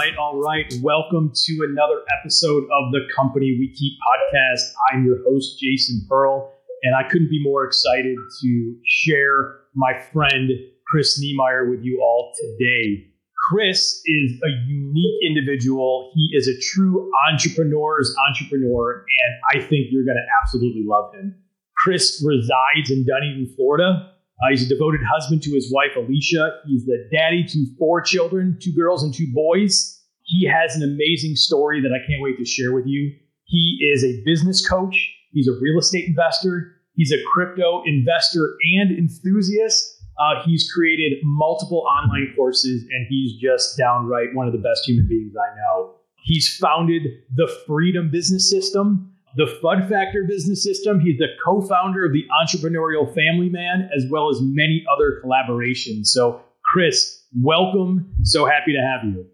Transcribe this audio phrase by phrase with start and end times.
[0.00, 0.72] right, all right.
[0.80, 4.62] Welcome to another episode of the Company We Keep podcast.
[4.90, 6.50] I'm your host, Jason Pearl,
[6.84, 10.48] and I couldn't be more excited to share my friend
[10.86, 13.08] Chris Niemeyer with you all today.
[13.50, 16.12] Chris is a unique individual.
[16.14, 21.34] He is a true entrepreneur's entrepreneur, and I think you're going to absolutely love him.
[21.76, 24.12] Chris resides in Dunedin, Florida.
[24.42, 26.60] Uh, he's a devoted husband to his wife, Alicia.
[26.66, 30.02] He's the daddy to four children, two girls and two boys.
[30.24, 33.12] He has an amazing story that I can't wait to share with you.
[33.44, 35.12] He is a business coach.
[35.32, 36.76] He's a real estate investor.
[36.94, 39.96] He's a crypto investor and enthusiast.
[40.18, 45.08] Uh, he's created multiple online courses, and he's just downright one of the best human
[45.08, 45.94] beings I know.
[46.22, 47.02] He's founded
[47.34, 51.00] the Freedom Business System, the Fud Factor Business System.
[51.00, 56.06] He's the co founder of the Entrepreneurial Family Man, as well as many other collaborations.
[56.06, 58.12] So, Chris, welcome.
[58.24, 59.26] So happy to have you.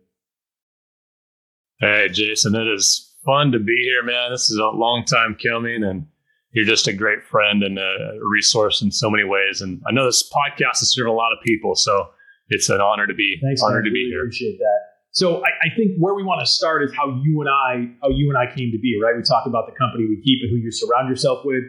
[1.78, 4.30] Hey, Jason, it is fun to be here, man.
[4.30, 6.06] This is a long time coming, and
[6.52, 9.60] you're just a great friend and a resource in so many ways.
[9.60, 12.08] And I know this podcast is serving a lot of people, so
[12.48, 13.90] it's an honor to be Thanks, honored man.
[13.90, 14.20] to be Really here.
[14.20, 14.95] Appreciate that.
[15.16, 18.12] So I, I think where we want to start is how you and I, how
[18.12, 19.16] you and I came to be, right?
[19.16, 21.64] We talk about the company we keep and who you surround yourself with.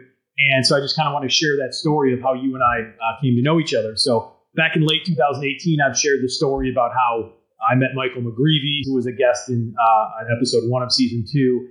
[0.52, 2.62] And so I just kind of want to share that story of how you and
[2.62, 3.96] I uh, came to know each other.
[3.96, 7.32] So back in late 2018, I've shared the story about how
[7.72, 11.70] I met Michael McGreevy, who was a guest in uh, episode one of season two,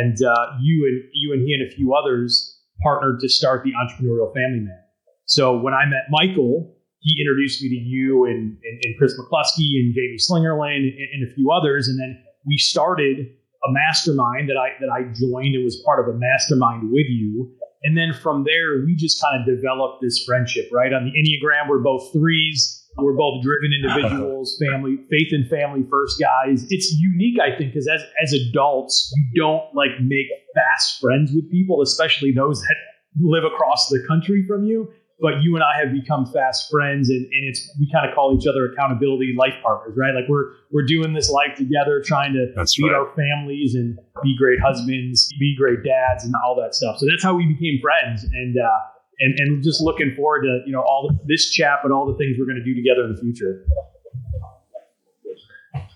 [0.00, 3.72] and uh, you and you and he and a few others partnered to start the
[3.76, 4.80] Entrepreneurial Family Man.
[5.26, 6.74] So when I met Michael,
[7.08, 11.30] he introduced me to you and, and, and Chris McCluskey and Jamie Slingerland and, and
[11.30, 13.26] a few others, and then we started
[13.64, 17.50] a mastermind that I that I joined and was part of a mastermind with you.
[17.82, 20.92] And then from there, we just kind of developed this friendship, right?
[20.92, 22.74] On the Enneagram, we're both threes.
[22.96, 26.66] We're both driven individuals, family, faith and family first guys.
[26.68, 31.48] It's unique, I think, because as, as adults, you don't like make fast friends with
[31.50, 32.76] people, especially those that
[33.20, 34.90] live across the country from you.
[35.20, 38.36] But you and I have become fast friends, and, and it's we kind of call
[38.38, 40.14] each other accountability life partners, right?
[40.14, 42.94] Like we're we're doing this life together, trying to That's feed right.
[42.94, 46.98] our families and be great husbands, be great dads, and all that stuff.
[46.98, 48.78] So that's how we became friends, and uh,
[49.18, 52.16] and and just looking forward to you know all the, this chat, but all the
[52.16, 53.64] things we're going to do together in the future.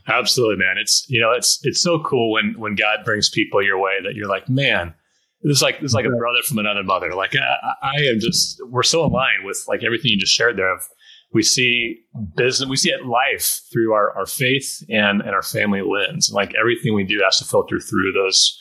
[0.09, 0.79] Absolutely, man.
[0.79, 4.15] It's you know, it's it's so cool when when God brings people your way that
[4.15, 4.95] you're like, man,
[5.43, 7.15] this is like this is like a brother from another mother.
[7.15, 10.73] Like I, I am just we're so aligned with like everything you just shared there.
[10.73, 10.87] Of
[11.33, 12.01] we see
[12.37, 16.29] business, we see it life through our our faith and and our family lens.
[16.29, 18.59] And like everything we do has to filter through those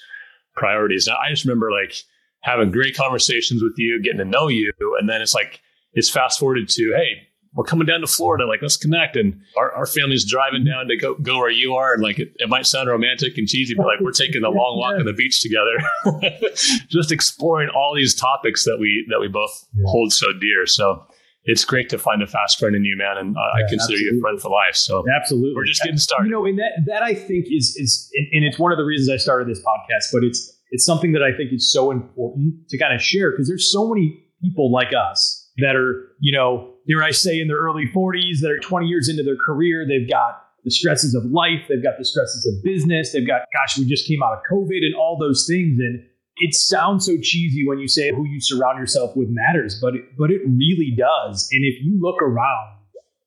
[0.55, 1.07] priorities.
[1.07, 1.95] And I just remember like
[2.41, 5.61] having great conversations with you, getting to know you, and then it's like
[5.93, 8.45] it's fast forwarded to hey we're coming down to Florida.
[8.45, 9.15] Like, let's connect.
[9.17, 11.93] And our, our family's driving down to go, go where you are.
[11.93, 14.77] And like, it, it might sound romantic and cheesy, but like, we're taking a long
[14.79, 15.75] walk on the beach together,
[16.89, 19.83] just exploring all these topics that we, that we both Yeah.
[19.87, 20.65] hold so dear.
[20.65, 21.05] So
[21.43, 23.17] it's great to find a fast friend in you, man.
[23.17, 24.75] And uh, Yeah, I consider you a friend for life.
[24.75, 26.27] So Absolutely, we're just getting started.
[26.27, 29.09] You know, and that that I think is is and it's one of the reasons
[29.09, 32.77] I started this podcast, but it's it's something that I think is so important to
[32.77, 37.03] kind of share because there's so many people like us that are, you know, dare
[37.03, 40.43] I say in their early 40s that are 20 years into their career, they've got
[40.63, 44.07] the stresses of life, they've got the stresses of business, they've got gosh, we just
[44.07, 45.79] came out of COVID and all those things.
[45.79, 46.03] And
[46.37, 50.17] it sounds so cheesy when you say who you surround yourself with matters, but it,
[50.17, 51.47] but it really does.
[51.51, 52.77] And if you look around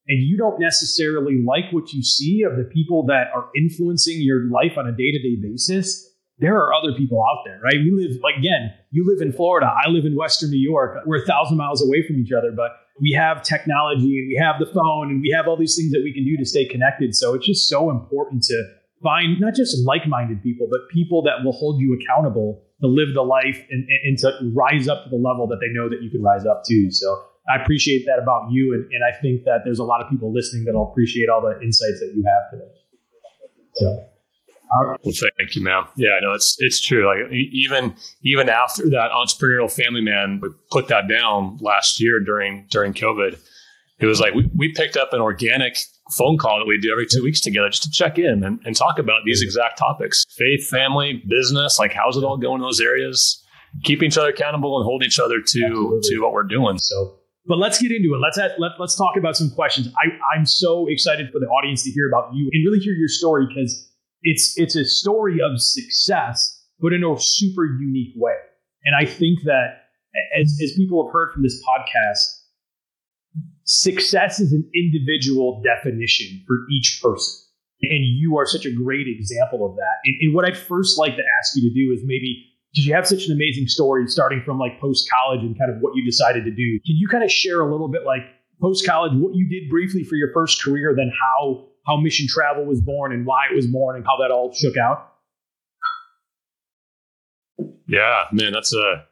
[0.08, 4.44] and you don't necessarily like what you see of the people that are influencing your
[4.50, 7.74] life on a day-to-day basis there are other people out there right?
[7.74, 10.98] We live again you live in florida i live in western new york.
[11.06, 14.56] We're a thousand miles away from each other but we have technology and we have
[14.58, 17.14] the phone and we have all these things that we can do to stay connected
[17.14, 18.56] so it's just so important to
[19.02, 23.22] find not just like-minded people but people that will hold you accountable to live the
[23.22, 26.22] life and, and, to rise up to the level that they know that you can
[26.22, 27.06] rise up to so
[27.48, 30.32] I appreciate that about you, and, and I think that there's a lot of people
[30.32, 32.72] listening that'll appreciate all the insights that you have today.
[33.74, 34.08] So.
[34.76, 34.98] Well,
[35.38, 35.84] thank you, ma'am.
[35.96, 37.06] Yeah, I know it's it's true.
[37.06, 42.66] Like even even after that entrepreneurial family man we put that down last year during
[42.70, 43.38] during COVID,
[44.00, 45.78] it was like we, we picked up an organic
[46.16, 48.76] phone call that we do every two weeks together just to check in and, and
[48.76, 51.78] talk about these exact topics: faith, family, business.
[51.78, 53.40] Like how's it all going in those areas?
[53.82, 56.00] Keeping each other accountable and holding each other to Absolutely.
[56.10, 56.78] to what we're doing.
[56.78, 58.18] So, but let's get into it.
[58.18, 59.88] Let's let, let's talk about some questions.
[59.98, 63.08] I, I'm so excited for the audience to hear about you and really hear your
[63.08, 63.90] story because
[64.24, 68.36] it's it's a story of success, but in a super unique way.
[68.84, 69.84] And I think that
[70.38, 72.24] as, as people have heard from this podcast,
[73.64, 77.40] success is an individual definition for each person.
[77.82, 79.96] And you are such a great example of that.
[80.04, 82.94] And, and what I'd first like to ask you to do is maybe because you
[82.94, 86.04] have such an amazing story starting from like post college and kind of what you
[86.04, 86.80] decided to do.
[86.86, 88.22] Can you kind of share a little bit like
[88.60, 92.64] post college what you did briefly for your first career, then how how mission travel
[92.64, 95.12] was born and why it was born and how that all shook out?
[97.86, 99.04] Yeah, man, that's a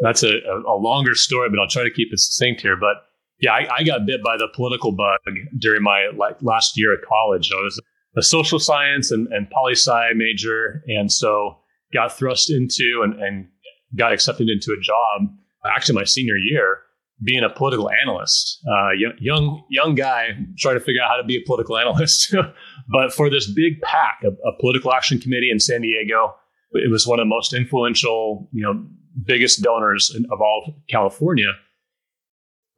[0.00, 0.32] that's a,
[0.66, 2.76] a longer story, but I'll try to keep it succinct here.
[2.76, 2.96] But
[3.40, 5.20] yeah, I, I got bit by the political bug
[5.58, 7.50] during my like last year at college.
[7.52, 7.80] I was
[8.16, 11.58] a social science and, and poli sci major, and so
[11.92, 13.48] got thrust into and, and
[13.96, 15.34] got accepted into a job.
[15.64, 16.78] Actually, my senior year,
[17.22, 20.28] being a political analyst, uh, young young guy
[20.58, 22.34] trying to figure out how to be a political analyst.
[22.88, 26.34] but for this big PAC, a, a political action committee in San Diego,
[26.72, 28.84] it was one of the most influential, you know,
[29.24, 31.52] biggest donors in, of all of California.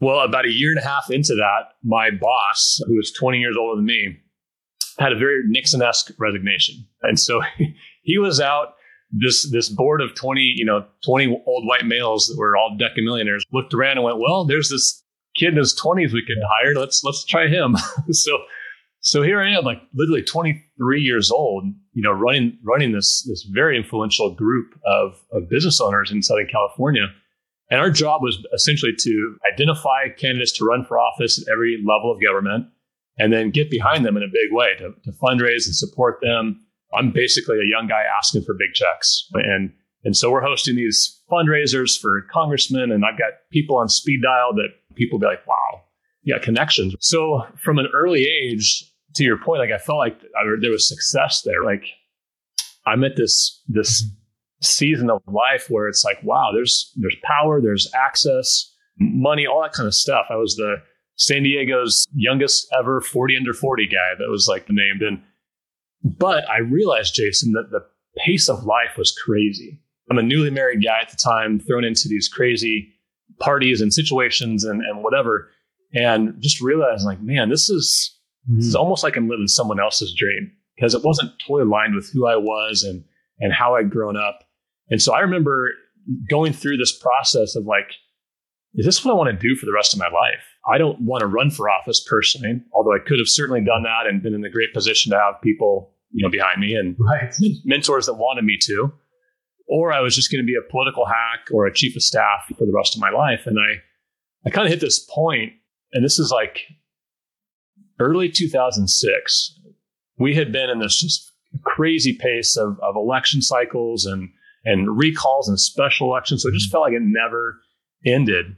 [0.01, 3.57] Well, about a year and a half into that, my boss, who was 20 years
[3.57, 4.17] older than me,
[4.99, 7.41] had a very Nixon-esque resignation, and so
[8.03, 8.75] he was out.
[9.13, 13.43] This this board of 20, you know, 20 old white males that were all decamillionaires
[13.53, 15.05] looked around and went, "Well, there's this
[15.37, 16.75] kid in his 20s we could hire.
[16.75, 17.77] Let's let's try him."
[18.11, 18.39] so
[19.01, 23.43] so here I am, like literally 23 years old, you know, running running this this
[23.53, 27.07] very influential group of of business owners in Southern California.
[27.71, 32.13] And our job was essentially to identify candidates to run for office at every level
[32.13, 32.67] of government
[33.19, 36.67] and then get behind them in a big way to, to fundraise and support them.
[36.95, 39.29] I'm basically a young guy asking for big checks.
[39.35, 39.73] And
[40.05, 44.53] and so we're hosting these fundraisers for congressmen, and I've got people on speed dial
[44.55, 45.83] that people be like, wow,
[46.25, 46.95] yeah, connections.
[46.99, 48.85] So from an early age,
[49.15, 51.63] to your point, like I felt like I, there was success there.
[51.65, 51.85] Like
[52.87, 54.05] I'm at this this
[54.61, 59.73] season of life where it's like, wow, there's there's power, there's access, money, all that
[59.73, 60.27] kind of stuff.
[60.31, 60.77] I was the
[61.17, 65.03] San Diego's youngest ever 40 under 40 guy that was like named.
[65.03, 65.23] And
[66.05, 67.85] but I realized, Jason, that the
[68.25, 69.81] pace of life was crazy.
[70.11, 72.93] I'm a newly married guy at the time, thrown into these crazy
[73.41, 75.51] parties and situations and, and whatever.
[75.95, 78.19] And just realized like, man, this is
[78.51, 78.59] Mm-hmm.
[78.59, 82.27] It's almost like I'm living someone else's dream because it wasn't totally aligned with who
[82.27, 83.05] I was and
[83.41, 84.45] and how I'd grown up.
[84.91, 85.73] And so I remember
[86.29, 87.91] going through this process of like,
[88.75, 90.45] is this what I want to do for the rest of my life?
[90.71, 94.07] I don't want to run for office personally, although I could have certainly done that
[94.07, 97.35] and been in a great position to have people, you know, behind me and right.
[97.65, 98.93] mentors that wanted me to.
[99.69, 102.45] Or I was just going to be a political hack or a chief of staff
[102.59, 103.47] for the rest of my life.
[103.47, 103.81] And I,
[104.47, 105.53] I kind of hit this point,
[105.93, 106.61] and this is like
[107.99, 109.61] early 2006,
[110.19, 111.33] we had been in this just
[111.65, 114.29] crazy pace of, of election cycles and,
[114.65, 116.43] and recalls and special elections.
[116.43, 116.73] So it just mm-hmm.
[116.73, 117.59] felt like it never
[118.05, 118.57] ended.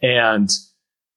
[0.00, 0.50] And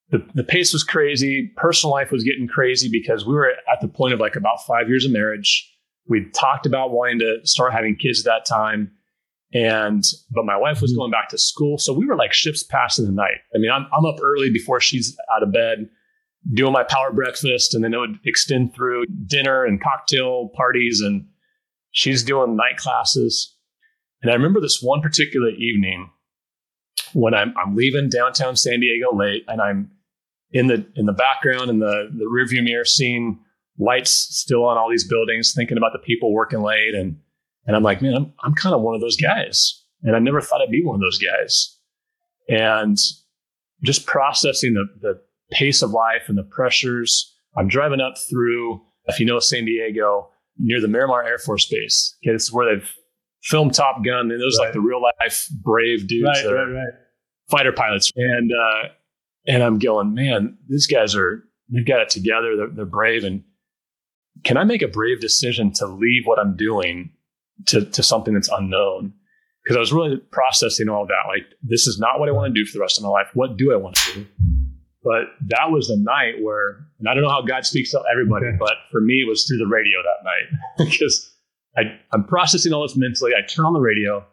[0.10, 1.52] the, the pace was crazy.
[1.58, 4.88] Personal life was getting crazy because we were at the point of like about five
[4.88, 5.72] years of marriage.
[6.08, 8.92] We talked about wanting to start having kids at that time.
[9.54, 11.00] And, but my wife was mm-hmm.
[11.00, 11.78] going back to school.
[11.78, 13.40] So we were like ships passing the night.
[13.56, 15.90] I mean, I'm, I'm up early before she's out of bed
[16.54, 21.26] doing my power breakfast and then it would extend through dinner and cocktail parties and
[21.92, 23.56] she's doing night classes
[24.22, 26.10] and i remember this one particular evening
[27.14, 29.92] when i'm, I'm leaving downtown san diego late and i'm
[30.52, 33.40] in the in the background in the the rearview mirror seeing
[33.78, 37.18] lights still on all these buildings thinking about the people working late and
[37.66, 40.42] and i'm like man i'm, I'm kind of one of those guys and i never
[40.42, 41.78] thought i'd be one of those guys
[42.48, 42.98] and
[43.84, 45.22] just processing the the
[45.52, 47.34] pace of life and the pressures.
[47.58, 52.16] I'm driving up through, if you know San Diego, near the Miramar Air Force Base.
[52.24, 52.94] Okay, this is where they've
[53.46, 54.66] filmed Top Gun, and those right.
[54.66, 57.00] like the real life brave dudes right, that right, are
[57.50, 58.12] fighter pilots.
[58.16, 58.90] And uh,
[59.48, 62.56] and I'm going, man, these guys are they've got it together.
[62.58, 63.44] They're, they're brave, and
[64.44, 67.12] can I make a brave decision to leave what I'm doing
[67.68, 69.14] to to something that's unknown?
[69.64, 71.24] Because I was really processing all that.
[71.28, 73.28] Like, this is not what I want to do for the rest of my life.
[73.34, 74.26] What do I want to do?
[75.04, 78.46] But that was the night where, and I don't know how God speaks to everybody,
[78.60, 80.60] but for me, it was through the radio that night
[80.90, 81.35] because
[81.78, 81.82] I,
[82.14, 83.32] I'm processing all this mentally.
[83.36, 84.26] I turn on the radio,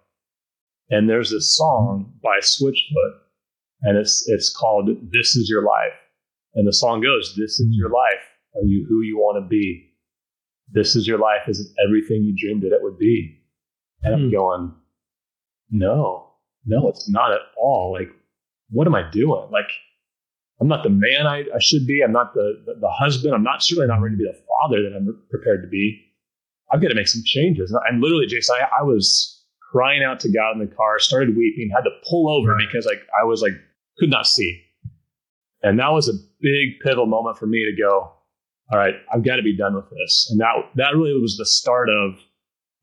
[0.91, 3.19] and there's this song by Switchfoot,
[3.83, 5.99] and it's it's called "This Is Your Life,"
[6.55, 8.23] and the song goes, "This is your life.
[8.55, 9.91] Are you who you want to be?
[10.71, 11.49] This is your life.
[11.49, 13.41] Is it everything you dreamed that it would be?"
[14.03, 14.33] And I'm hmm.
[14.33, 14.75] going,
[15.71, 16.35] "No,
[16.65, 17.93] no, it's not at all.
[17.93, 18.11] Like,
[18.71, 19.49] what am I doing?
[19.51, 19.71] Like."
[20.61, 22.03] I'm not the man I, I should be.
[22.03, 23.35] I'm not the, the, the husband.
[23.35, 26.12] I'm not certainly not ready to be the father that I'm prepared to be.
[26.73, 27.75] I've got to make some changes.
[27.89, 31.71] And literally, Jason, I, I was crying out to God in the car, started weeping,
[31.75, 32.67] had to pull over right.
[32.67, 33.53] because like I was like
[33.99, 34.63] could not see.
[35.63, 38.13] And that was a big pivotal moment for me to go.
[38.73, 40.29] all right, I've got to be done with this.
[40.31, 42.19] And that that really was the start of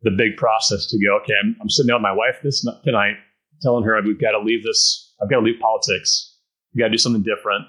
[0.02, 3.16] the big process to go, okay, I'm, I'm sitting down with my wife this tonight,
[3.62, 6.38] telling her we've got to leave this, I've got to leave politics.
[6.74, 7.66] We've got to do something different.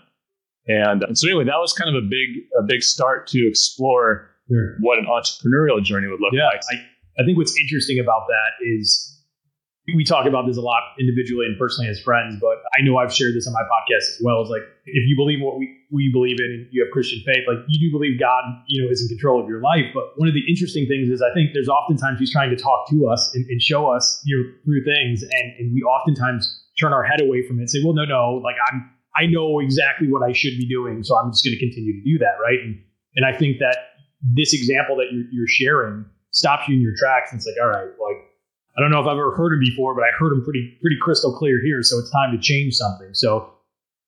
[0.68, 4.29] And, and so anyway, that was kind of a big, a big start to explore
[4.50, 4.76] sure.
[4.80, 6.60] what an entrepreneurial journey would look yeah, like.
[6.70, 9.10] I, I think what's interesting about that is
[9.94, 13.12] we talk about this a lot individually and personally as friends, but I know I've
[13.12, 14.42] shared this on my podcast as well.
[14.42, 17.42] Is like if you believe what we, we believe in and you have Christian faith,
[17.48, 19.86] like you do believe God, you know, is in control of your life.
[19.94, 22.88] But one of the interesting things is I think there's oftentimes he's trying to talk
[22.90, 26.46] to us and, and show us you know through things and, and we oftentimes
[26.78, 29.58] turn our head away from it and say, Well, no, no, like I'm I know
[29.58, 32.38] exactly what I should be doing, so I'm just going to continue to do that,
[32.40, 32.60] right?
[32.62, 32.78] And
[33.16, 33.89] and I think that
[34.22, 37.68] this example that you're, you're sharing stops you in your tracks and it's like, all
[37.68, 38.20] right, like
[38.76, 40.96] I don't know if I've ever heard him before, but I heard him pretty pretty
[41.00, 41.82] crystal clear here.
[41.82, 43.10] So it's time to change something.
[43.12, 43.52] So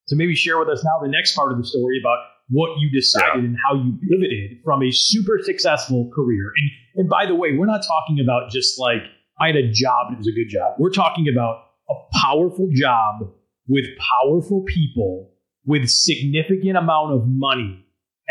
[0.07, 2.90] so maybe share with us now the next part of the story about what you
[2.90, 3.49] decided yeah.
[3.49, 6.52] and how you pivoted from a super successful career.
[6.57, 9.02] And and by the way, we're not talking about just like
[9.40, 10.75] I had a job and it was a good job.
[10.78, 13.31] We're talking about a powerful job
[13.69, 15.31] with powerful people
[15.64, 17.81] with significant amount of money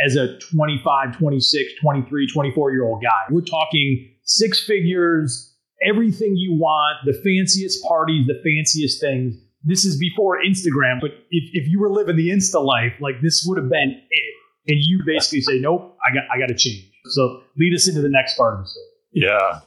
[0.05, 3.23] as a 25, 26, 23, 24 year old guy.
[3.29, 9.35] We're talking six figures, everything you want, the fanciest parties, the fanciest things.
[9.63, 13.45] This is before Instagram, but if, if you were living the Insta life, like this
[13.47, 14.33] would have been it.
[14.67, 16.89] And you basically say, nope, I got, I got to change.
[17.05, 18.85] So lead us into the next part of the story.
[19.13, 19.59] Yeah.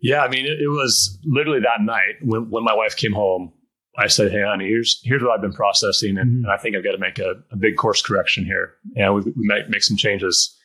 [0.00, 0.22] Yeah.
[0.22, 3.52] I mean, it, it was literally that night when, when my wife came home,
[4.00, 6.16] I said, Hey, honey, here's, here's what I've been processing.
[6.16, 6.44] And, mm-hmm.
[6.44, 8.72] and I think I've got to make a, a, big course correction here.
[8.96, 10.56] And we, we might make some changes.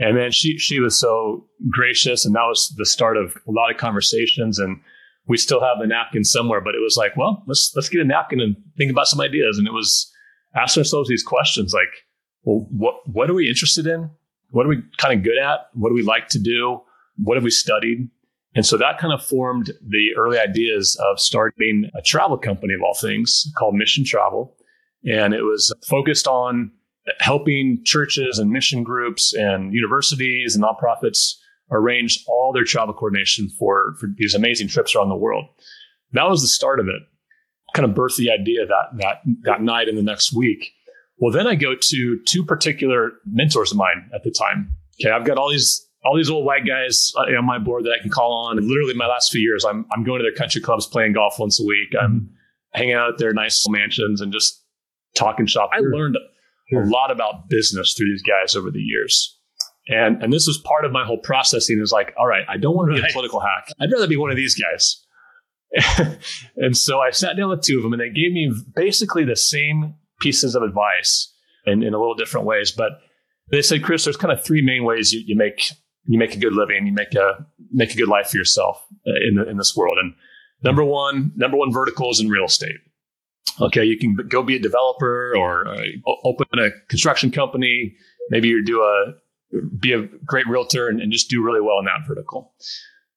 [0.00, 3.70] And then she she was so gracious, and that was the start of a lot
[3.70, 4.58] of conversations.
[4.58, 4.80] And
[5.26, 8.04] we still have the napkin somewhere, but it was like, well, let's let's get a
[8.04, 9.58] napkin and think about some ideas.
[9.58, 10.08] And it was
[10.54, 11.90] asking ourselves these questions like,
[12.44, 14.08] well, what what are we interested in?
[14.50, 15.66] What are we kind of good at?
[15.74, 16.80] What do we like to do?
[17.16, 18.08] What have we studied?
[18.54, 22.80] And so that kind of formed the early ideas of starting a travel company of
[22.82, 24.56] all things called Mission Travel.
[25.04, 26.72] And it was focused on
[27.20, 31.34] helping churches and mission groups and universities and nonprofits
[31.70, 35.44] arrange all their travel coordination for, for these amazing trips around the world.
[36.12, 37.02] That was the start of it.
[37.74, 40.72] Kind of birthed the idea that that that night and the next week.
[41.18, 44.74] Well, then I go to two particular mentors of mine at the time.
[45.00, 47.96] Okay, I've got all these all these old white guys uh, on my board that
[47.98, 48.58] I can call on.
[48.58, 51.38] And literally, my last few years, I'm I'm going to their country clubs, playing golf
[51.38, 51.88] once a week.
[52.00, 52.30] I'm
[52.72, 54.62] hanging out at their nice mansions and just
[55.16, 55.70] talking shop.
[55.72, 59.36] I learned a lot about business through these guys over the years.
[59.88, 62.76] And, and this was part of my whole processing is like, all right, I don't
[62.76, 63.10] want to be right.
[63.10, 63.68] a political hack.
[63.80, 65.02] I'd rather be one of these guys.
[66.56, 69.36] and so I sat down with two of them and they gave me basically the
[69.36, 71.32] same pieces of advice
[71.64, 72.70] in, in a little different ways.
[72.70, 72.92] But
[73.50, 75.72] they said, Chris, there's kind of three main ways you, you make
[76.08, 79.28] you make a good living, you make a make a good life for yourself uh,
[79.28, 79.98] in the, in this world.
[80.00, 80.14] And
[80.62, 82.78] number one, number one vertical is in real estate.
[83.60, 85.82] Okay, you can go be a developer or uh,
[86.24, 87.94] open a construction company.
[88.30, 89.14] Maybe you do a
[89.78, 92.52] be a great realtor and, and, just do really well in that vertical.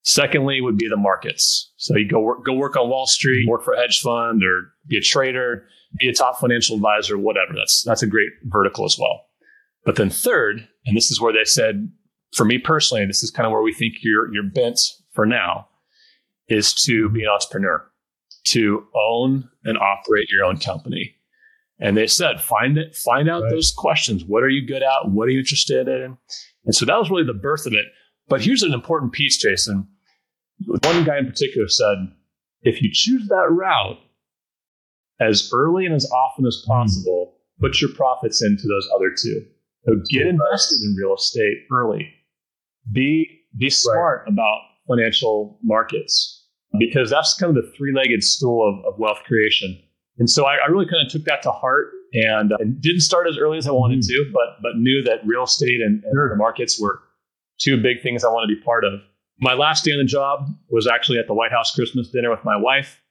[0.03, 1.73] Secondly, would be the markets.
[1.75, 4.71] So you go work, go work on Wall Street, work for a hedge fund, or
[4.87, 5.65] be a trader,
[5.99, 7.53] be a top financial advisor, whatever.
[7.53, 9.25] That's that's a great vertical as well.
[9.83, 11.91] But then third, and this is where they said,
[12.33, 14.79] for me personally, this is kind of where we think you're you're bent
[15.13, 15.67] for now,
[16.47, 17.85] is to be an entrepreneur
[18.43, 21.15] to own and operate your own company.
[21.79, 23.51] And they said, find it, find out right.
[23.51, 24.23] those questions.
[24.23, 25.09] What are you good at?
[25.09, 26.17] What are you interested in?
[26.65, 27.85] And so that was really the birth of it.
[28.27, 29.87] But here's an important piece, Jason.
[30.67, 31.97] One guy in particular said,
[32.61, 33.97] if you choose that route
[35.19, 37.61] as early and as often as possible, mm.
[37.61, 39.43] put your profits into those other two.
[39.85, 42.13] So get invested in real estate early.
[42.91, 44.33] Be be smart right.
[44.33, 46.45] about financial markets
[46.79, 49.77] because that's kind of the three-legged stool of, of wealth creation.
[50.19, 53.27] And so I, I, really kind of took that to heart and, uh, didn't start
[53.27, 54.29] as early as I wanted mm-hmm.
[54.29, 57.01] to, but but knew that real estate and, and the markets were
[57.59, 58.99] two big things I want to be part of.
[59.39, 62.43] My last day on the job was actually at the White House Christmas dinner with
[62.43, 63.01] my wife.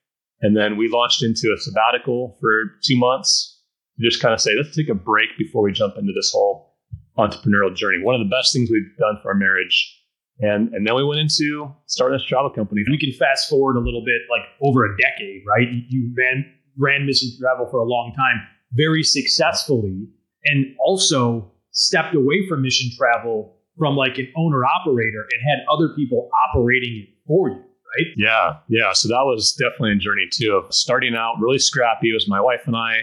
[0.43, 3.61] And then we launched into a sabbatical for two months
[3.99, 6.70] to just kind of say, let's take a break before we jump into this whole
[7.19, 8.03] entrepreneurial journey.
[8.03, 10.01] One of the best things we've done for our marriage
[10.41, 12.83] and and then we went into starting this travel company.
[12.89, 15.69] We can fast forward a little bit, like over a decade, right?
[15.89, 16.45] You ran
[16.79, 18.41] ran Mission Travel for a long time,
[18.73, 20.09] very successfully,
[20.47, 25.95] and also stepped away from Mission Travel from like an owner operator and had other
[25.95, 28.07] people operating it for you, right?
[28.17, 28.93] Yeah, yeah.
[28.93, 32.11] So that was definitely a journey too of starting out really scrappy.
[32.11, 33.03] It was my wife and I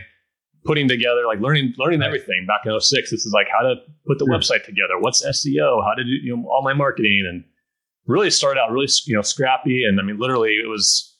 [0.67, 3.09] putting together, like learning, learning everything back in 06.
[3.09, 4.37] This is like how to put the Sure.
[4.37, 4.99] website together.
[4.99, 5.83] What's SEO?
[5.83, 7.43] How to do, you know, online marketing and
[8.05, 9.83] really started out really, you know, scrappy.
[9.85, 11.15] And I mean, literally it was,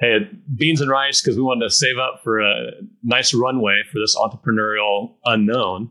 [0.00, 2.70] Hey, beans and rice because we wanted to save up for a
[3.04, 5.90] nice runway for this entrepreneurial unknown.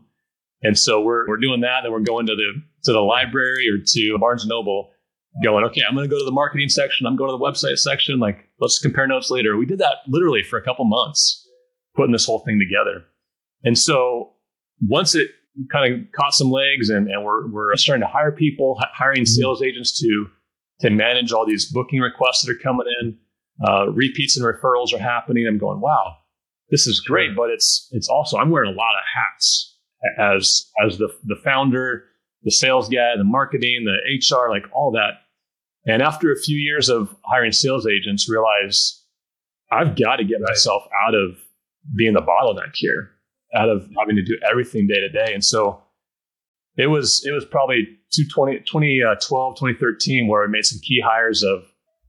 [0.62, 1.84] And so we're, we're doing that.
[1.84, 2.52] And we're going to the,
[2.84, 4.90] to the library or to Barnes and Noble
[5.42, 7.06] going, okay, I'm going to go to the marketing section.
[7.06, 8.20] I'm going to the website section.
[8.20, 9.56] Like, let's compare notes later.
[9.56, 11.43] We did that literally for a couple months,
[11.94, 13.04] putting this whole thing together.
[13.62, 14.32] And so
[14.80, 15.30] once it
[15.70, 19.24] kind of caught some legs and, and we're, we're starting to hire people, hi- hiring
[19.24, 20.26] sales agents to,
[20.80, 23.18] to manage all these booking requests that are coming in,
[23.66, 25.46] uh, repeats and referrals are happening.
[25.46, 26.16] I'm going, wow,
[26.70, 29.76] this is great, but it's, it's also, I'm wearing a lot of hats
[30.18, 32.04] as, as the, the founder,
[32.42, 35.20] the sales guy, the marketing, the HR, like all that.
[35.86, 39.02] And after a few years of hiring sales agents, realize
[39.70, 41.36] I've got to get myself out of
[41.96, 43.10] being the bottleneck here,
[43.54, 45.32] out of having to do everything day to day.
[45.32, 45.82] And so
[46.76, 51.42] it was it was probably 2020, 2012, uh, 2013 where I made some key hires
[51.42, 51.62] of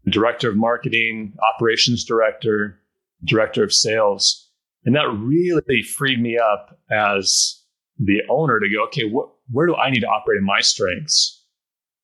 [0.10, 2.80] director of marketing, operations director,
[3.24, 4.50] director of sales.
[4.86, 7.64] And that really freed me up as
[7.98, 9.12] the owner to go, okay,
[9.52, 11.44] where do I need to operate in my strengths?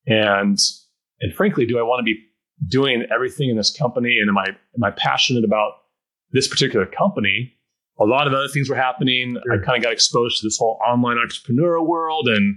[0.06, 0.58] And
[1.20, 2.18] and frankly, do I want to be
[2.68, 4.18] doing everything in this company?
[4.18, 5.72] And am I am I passionate about
[6.32, 7.54] this particular company?
[8.00, 9.36] A lot of other things were happening.
[9.52, 12.56] I kind of got exposed to this whole online entrepreneurial world and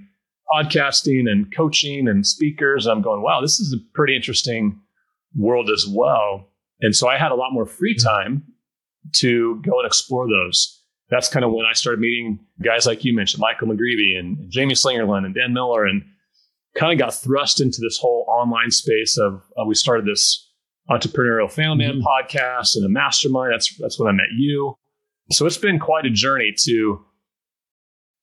[0.54, 2.86] podcasting and coaching and speakers.
[2.86, 4.80] And I'm going, wow, this is a pretty interesting
[5.36, 6.50] world as well.
[6.82, 8.44] And so I had a lot more free time
[9.16, 10.82] to go and explore those.
[11.10, 14.74] That's kind of when I started meeting guys like you mentioned, Michael McGreevy and Jamie
[14.74, 16.04] Slingerland and Dan Miller, and
[16.76, 20.52] kind of got thrust into this whole online space of uh, we started this
[20.90, 23.54] entrepreneurial family man podcast and a mastermind.
[23.54, 24.76] That's that's when I met you.
[25.32, 27.04] So it's been quite a journey to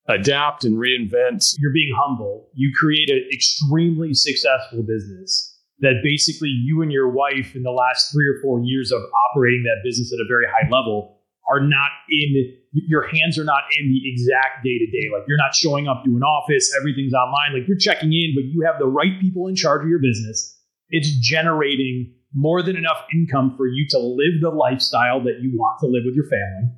[0.07, 1.55] adapt and reinvent.
[1.59, 2.49] You're being humble.
[2.53, 8.11] You create an extremely successful business that basically you and your wife in the last
[8.11, 11.89] three or four years of operating that business at a very high level are not
[12.09, 15.09] in your hands are not in the exact day to day.
[15.11, 17.53] Like you're not showing up to an office, everything's online.
[17.53, 20.57] Like you're checking in, but you have the right people in charge of your business.
[20.89, 25.79] It's generating more than enough income for you to live the lifestyle that you want
[25.81, 26.71] to live with your family.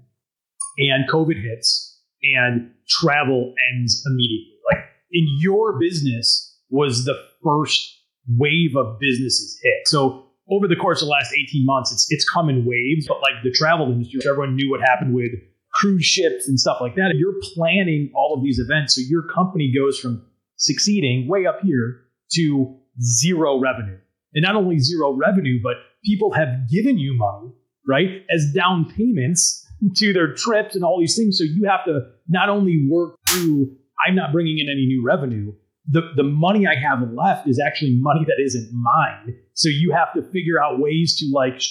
[0.77, 4.57] And COVID hits and travel ends immediately.
[4.71, 7.95] Like in your business was the first
[8.37, 9.87] wave of businesses hit.
[9.87, 13.21] So over the course of the last 18 months, it's it's come in waves, but
[13.21, 15.31] like the travel industry, everyone knew what happened with
[15.73, 17.13] cruise ships and stuff like that.
[17.15, 18.95] You're planning all of these events.
[18.95, 20.25] So your company goes from
[20.57, 22.01] succeeding way up here
[22.33, 23.97] to zero revenue.
[24.33, 27.53] And not only zero revenue, but people have given you money,
[27.87, 29.64] right, as down payments
[29.95, 31.37] to their trips and all these things.
[31.37, 35.53] So you have to not only work through, I'm not bringing in any new revenue.
[35.87, 39.35] The, the money I have left is actually money that isn't mine.
[39.53, 41.61] So you have to figure out ways to like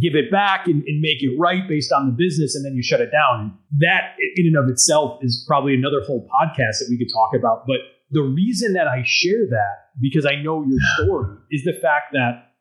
[0.00, 2.82] give it back and, and, make it right based on the business, and then you
[2.82, 3.40] shut it down.
[3.40, 7.30] And that, in and of itself, is probably another whole podcast that we could talk
[7.36, 7.66] about.
[7.66, 7.78] But
[8.10, 12.52] the reason that I share that, because I know your story, is the fact that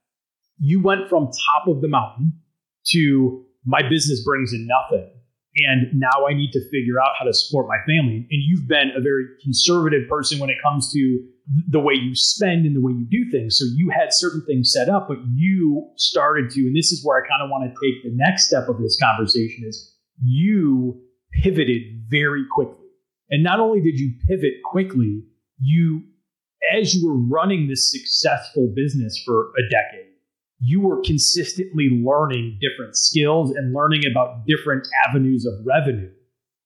[0.58, 2.34] you went from top of the mountain
[2.88, 5.10] to my business brings in nothing.
[5.58, 8.28] And now I need to figure out how to support my family.
[8.30, 11.20] And you've been a very conservative person when it comes to
[11.70, 13.58] the way you spend and the way you do things.
[13.58, 17.24] So you had certain things set up, but you started to, and this is where
[17.24, 21.02] I kind of want to take the next step of this conversation is you
[21.32, 22.86] pivoted very quickly.
[23.30, 25.24] And not only did you pivot quickly,
[25.60, 26.02] you,
[26.74, 30.05] as you were running this successful business for a decade,
[30.66, 36.10] you were consistently learning different skills and learning about different avenues of revenue.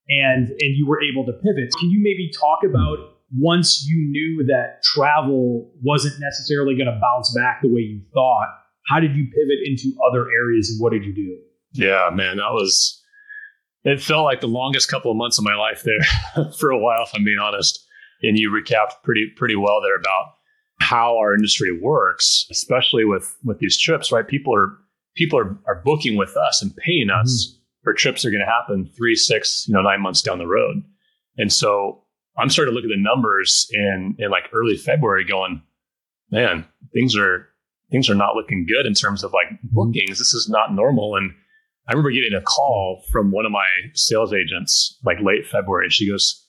[0.07, 1.69] And, and you were able to pivot.
[1.77, 2.97] Can you maybe talk about
[3.37, 8.47] once you knew that travel wasn't necessarily going to bounce back the way you thought,
[8.87, 11.37] how did you pivot into other areas and what did you do?
[11.73, 13.03] Yeah, man, that was,
[13.83, 17.03] it felt like the longest couple of months of my life there for a while,
[17.03, 17.85] if I'm being honest.
[18.23, 20.38] And you recapped pretty, pretty well there about
[20.89, 24.27] how our industry works, especially with, with these trips, right?
[24.27, 24.75] People are,
[25.15, 27.83] people are, are booking with us and paying us mm-hmm.
[27.83, 30.47] for trips that are going to happen three, six, you know, nine months down the
[30.47, 30.81] road.
[31.37, 32.03] And so
[32.39, 35.61] I'm starting to look at the numbers in in like early February, going,
[36.31, 37.47] man, things are
[37.91, 40.17] things are not looking good in terms of like bookings.
[40.17, 41.15] This is not normal.
[41.15, 41.31] And
[41.87, 45.89] I remember getting a call from one of my sales agents like late February.
[45.89, 46.47] She goes,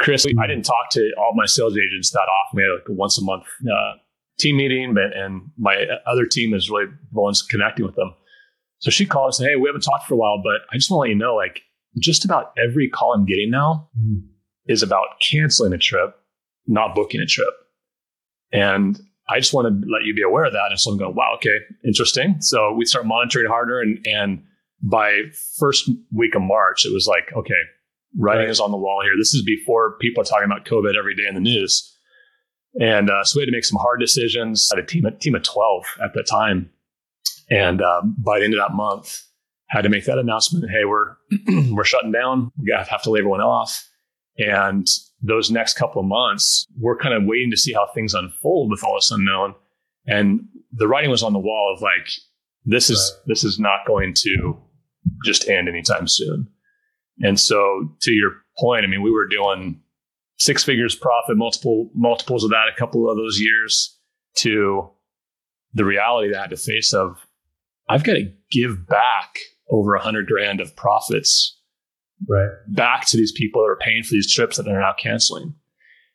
[0.00, 2.56] Chris, I didn't talk to all my sales agents that often.
[2.56, 3.92] We had like a once a month uh,
[4.38, 8.14] team meeting, but and my other team is really the ones connecting with them.
[8.78, 10.90] So she called and said, Hey, we haven't talked for a while, but I just
[10.90, 11.62] want to let you know, like,
[11.98, 14.26] just about every call I'm getting now mm-hmm.
[14.66, 16.16] is about canceling a trip,
[16.66, 17.54] not booking a trip.
[18.52, 20.66] And I just want to let you be aware of that.
[20.70, 22.36] And so I'm going, wow, okay, interesting.
[22.40, 23.80] So we start monitoring harder.
[23.80, 24.42] And, and
[24.82, 25.22] by
[25.58, 27.54] first week of March, it was like, okay,
[28.16, 28.50] writing right.
[28.50, 29.14] is on the wall here.
[29.18, 31.90] This is before people are talking about COVID every day in the news.
[32.80, 34.68] And uh, so we had to make some hard decisions.
[34.72, 36.70] I had a team, a team of 12 at the time.
[37.50, 39.22] And um, by the end of that month,
[39.68, 40.70] had to make that announcement.
[40.70, 41.16] Hey, we're
[41.72, 42.52] we're shutting down.
[42.58, 43.88] We got have to lay everyone off.
[44.38, 44.86] And
[45.22, 48.84] those next couple of months, we're kind of waiting to see how things unfold with
[48.84, 49.54] all this unknown.
[50.06, 52.08] And the writing was on the wall of like,
[52.64, 54.56] this is this is not going to
[55.24, 56.48] just end anytime soon.
[57.20, 59.80] And so, to your point, I mean, we were doing
[60.38, 63.90] six figures profit, multiple multiples of that, a couple of those years.
[64.38, 64.90] To
[65.74, 67.16] the reality that I had to face of,
[67.88, 69.38] I've got to give back
[69.70, 71.60] over a hundred grand of profits
[72.28, 75.54] right back to these people that are paying for these trips that they're now canceling.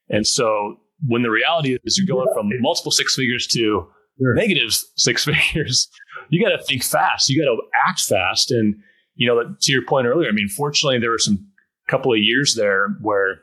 [0.09, 4.33] And so when the reality is you're going from multiple six figures to sure.
[4.33, 5.89] negative six figures,
[6.29, 7.29] you got to think fast.
[7.29, 8.51] You got to act fast.
[8.51, 8.81] And,
[9.19, 11.45] you know, to your point earlier, I mean, fortunately, there were some
[11.89, 13.41] couple of years there where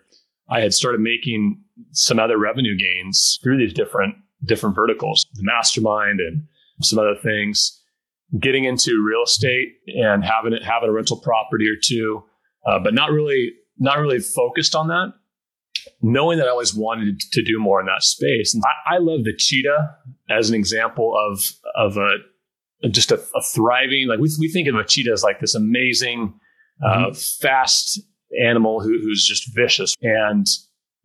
[0.48, 1.60] I had started making
[1.92, 6.44] some other revenue gains through these different different verticals, the mastermind and
[6.80, 7.82] some other things.
[8.40, 12.24] Getting into real estate and having it having a rental property or two,
[12.66, 15.12] uh, but not really not really focused on that.
[16.00, 19.24] Knowing that I always wanted to do more in that space, and I, I love
[19.24, 19.94] the cheetah
[20.30, 22.16] as an example of of a
[22.90, 26.34] just a, a thriving like we we think of a cheetah as like this amazing,
[26.84, 27.14] uh, mm-hmm.
[27.40, 28.00] fast
[28.42, 30.46] animal who, who's just vicious and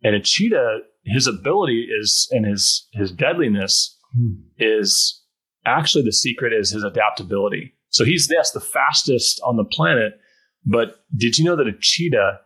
[0.02, 4.36] and a cheetah his ability is and his his deadliness mm.
[4.58, 5.22] is
[5.64, 10.14] actually the secret is his adaptability so he's yes the fastest on the planet
[10.66, 12.40] but did you know that a cheetah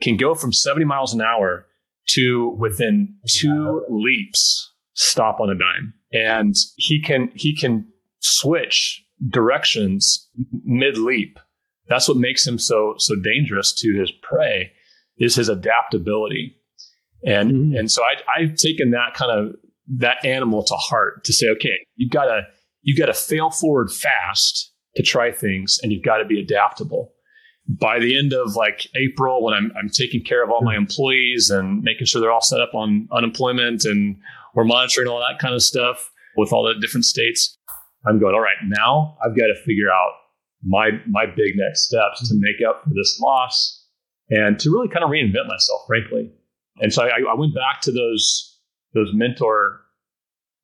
[0.00, 1.66] can go from 70 miles an hour
[2.10, 5.94] to within two leaps stop on a dime.
[6.12, 7.86] And he can he can
[8.20, 10.28] switch directions
[10.64, 11.38] mid leap.
[11.88, 14.72] That's what makes him so so dangerous to his prey
[15.18, 16.56] is his adaptability.
[17.24, 17.76] And mm-hmm.
[17.76, 19.54] and so I I've taken that kind of
[19.96, 22.42] that animal to heart to say, okay, you've got to
[22.82, 27.12] you've got to fail forward fast to try things and you've got to be adaptable
[27.68, 31.50] by the end of like April, when I'm, I'm taking care of all my employees
[31.50, 34.16] and making sure they're all set up on unemployment and
[34.54, 37.57] we're monitoring all that kind of stuff with all the different states,
[38.06, 40.12] I'm going, all right, now I've got to figure out
[40.62, 43.86] my, my big next steps to make up for this loss
[44.30, 46.32] and to really kind of reinvent myself, frankly.
[46.80, 48.58] And so I, I went back to those,
[48.94, 49.80] those mentor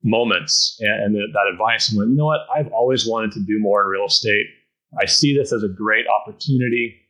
[0.03, 2.40] moments and, and that advice and went, you know what?
[2.55, 4.47] I've always wanted to do more in real estate.
[5.01, 7.01] I see this as a great opportunity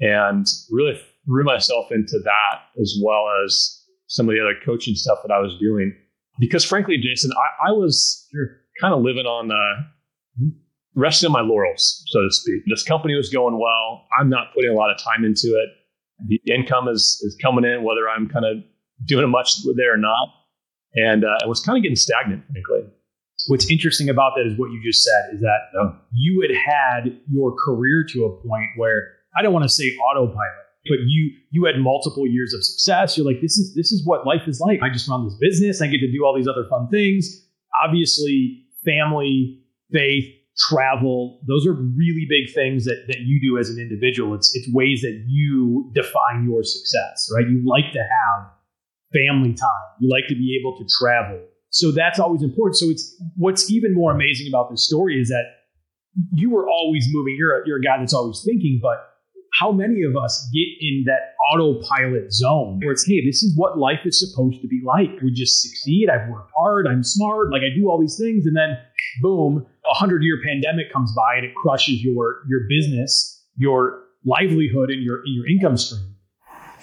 [0.00, 5.18] and really threw myself into that as well as some of the other coaching stuff
[5.22, 5.94] that I was doing.
[6.38, 8.26] Because frankly, Jason, I, I was
[8.80, 10.48] kind of living on uh,
[10.94, 12.62] resting on my laurels, so to speak.
[12.68, 14.06] This company was going well.
[14.18, 15.68] I'm not putting a lot of time into it.
[16.26, 18.58] The income is is coming in, whether I'm kind of
[19.06, 20.28] doing much there or not.
[20.94, 22.90] And uh, I was kind of getting stagnant, frankly
[23.46, 27.54] what's interesting about that is what you just said is that you had had your
[27.56, 31.78] career to a point where I don't want to say autopilot, but you you had
[31.78, 33.16] multiple years of success.
[33.16, 34.80] You're like, this is this is what life is like.
[34.82, 35.80] I just run this business.
[35.80, 37.28] I get to do all these other fun things.
[37.84, 39.62] Obviously, family,
[39.92, 40.24] faith,
[40.68, 44.34] travel, those are really big things that, that you do as an individual.
[44.34, 47.48] It's it's ways that you define your success, right?
[47.48, 48.50] You like to have
[49.12, 49.86] family time.
[50.00, 51.40] You like to be able to travel
[51.70, 52.76] so that's always important.
[52.76, 55.44] So it's what's even more amazing about this story is that
[56.32, 57.36] you were always moving.
[57.38, 58.98] You're a, you're a guy that's always thinking, but
[59.58, 63.78] how many of us get in that autopilot zone where it's, hey, this is what
[63.78, 65.20] life is supposed to be like.
[65.22, 66.08] We just succeed.
[66.08, 66.86] I've worked hard.
[66.86, 67.50] I'm smart.
[67.50, 68.46] Like I do all these things.
[68.46, 68.78] And then
[69.20, 74.90] boom, a hundred year pandemic comes by and it crushes your, your business, your livelihood
[74.90, 76.14] and your, your income stream.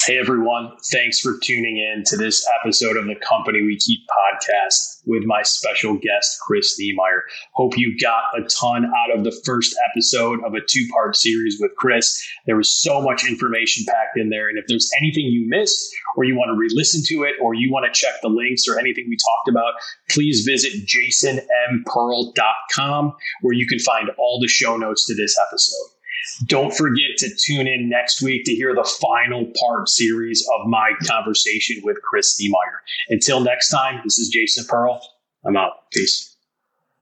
[0.08, 5.02] Hey everyone, thanks for tuning in to this episode of the Company We Keep podcast
[5.06, 7.26] with my special guest, Chris Niemeyer.
[7.52, 11.58] Hope you got a ton out of the first episode of a two part series
[11.60, 12.26] with Chris.
[12.46, 14.48] There was so much information packed in there.
[14.48, 17.54] And if there's anything you missed, or you want to re listen to it, or
[17.54, 19.74] you want to check the links or anything we talked about,
[20.10, 25.97] please visit jasonmpearl.com where you can find all the show notes to this episode.
[26.46, 30.92] Don't forget to tune in next week to hear the final part series of my
[31.06, 32.82] conversation with Chris Niemeyer.
[33.10, 35.02] Until next time, this is Jason Pearl.
[35.46, 35.74] I'm out.
[35.92, 36.37] Peace.